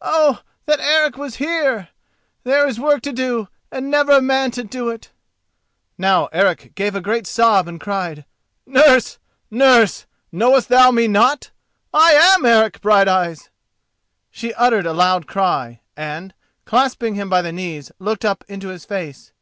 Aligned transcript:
Oh, 0.00 0.42
that 0.66 0.78
Eric 0.78 1.16
was 1.16 1.38
here! 1.42 1.88
there 2.44 2.68
is 2.68 2.78
work 2.78 3.02
to 3.02 3.12
do 3.12 3.48
and 3.72 3.90
never 3.90 4.12
a 4.12 4.22
man 4.22 4.52
to 4.52 4.62
do 4.62 4.90
it." 4.90 5.10
Now 5.98 6.26
Eric 6.26 6.76
gave 6.76 6.94
a 6.94 7.00
great 7.00 7.26
sob 7.26 7.66
and 7.66 7.80
cried, 7.80 8.24
"Nurse, 8.64 9.18
nurse! 9.50 10.06
knowest 10.30 10.68
thou 10.68 10.92
me 10.92 11.08
not! 11.08 11.50
I 11.92 12.12
am 12.12 12.46
Eric 12.46 12.80
Brighteyes." 12.80 13.48
She 14.30 14.54
uttered 14.54 14.86
a 14.86 14.92
loud 14.92 15.26
cry, 15.26 15.80
and, 15.96 16.32
clasping 16.64 17.16
him 17.16 17.28
by 17.28 17.42
the 17.42 17.50
knees, 17.50 17.90
looked 17.98 18.24
up 18.24 18.44
into 18.46 18.68
his 18.68 18.84
face. 18.84 19.32